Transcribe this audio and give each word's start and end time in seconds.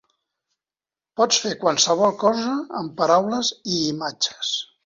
"Pots 1.21 1.43
fer 1.43 1.51
qualsevol 1.65 2.17
cosa 2.25 2.57
amb 2.81 2.99
paraules 3.03 3.55
i 3.77 3.81
imatges". 3.95 4.55